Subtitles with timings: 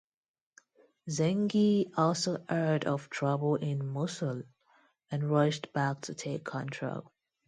[1.11, 4.41] Zengi also heard of trouble in Mosul,
[5.11, 7.11] and rushed back to take control.